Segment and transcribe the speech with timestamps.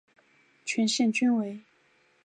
[0.65, 1.61] 全线均为。